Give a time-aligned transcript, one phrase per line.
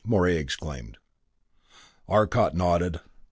[0.03, 0.97] Morey exclaimed.
[2.07, 3.01] Arcot nodded.